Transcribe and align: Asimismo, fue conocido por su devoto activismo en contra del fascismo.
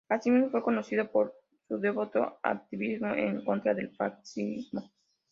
Asimismo, 0.09 0.49
fue 0.49 0.63
conocido 0.63 1.11
por 1.11 1.31
su 1.67 1.77
devoto 1.77 2.39
activismo 2.41 3.13
en 3.13 3.45
contra 3.45 3.75
del 3.75 3.95
fascismo. 3.95 4.89